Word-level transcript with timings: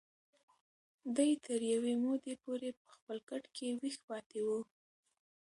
دی 1.15 1.31
تر 1.45 1.59
یوې 1.73 1.93
مودې 2.03 2.33
پورې 2.43 2.69
په 2.79 2.83
خپل 2.95 3.17
کټ 3.29 3.43
کې 3.55 3.67
ویښ 3.79 3.95
پاتې 4.07 4.39
و. 4.47 4.49